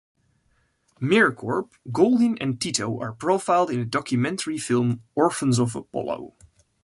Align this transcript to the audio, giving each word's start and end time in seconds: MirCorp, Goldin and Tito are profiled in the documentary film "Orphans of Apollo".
MirCorp, 0.99 1.69
Goldin 1.91 2.35
and 2.41 2.59
Tito 2.59 2.99
are 3.03 3.13
profiled 3.13 3.69
in 3.69 3.77
the 3.81 3.85
documentary 3.85 4.57
film 4.57 5.03
"Orphans 5.13 5.59
of 5.59 5.75
Apollo". 5.75 6.33